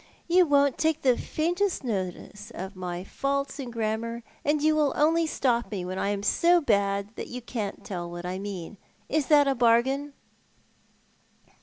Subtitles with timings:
[0.27, 5.27] You won't take the faintest notice of my faults in grammar, and you will only
[5.27, 8.77] stop me when I am so bad that you can't tell what I mean.
[9.09, 10.13] Is that a bargain?"